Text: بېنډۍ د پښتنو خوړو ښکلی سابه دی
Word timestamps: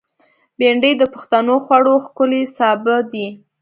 بېنډۍ 0.57 0.93
د 0.97 1.03
پښتنو 1.13 1.53
خوړو 1.65 1.95
ښکلی 2.05 2.41
سابه 2.57 2.95
دی 3.11 3.27